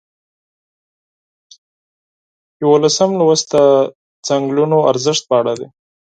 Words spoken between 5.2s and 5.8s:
په اړه دی.